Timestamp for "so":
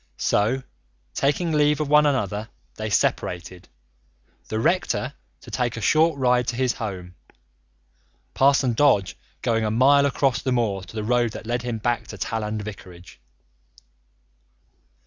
0.17-0.63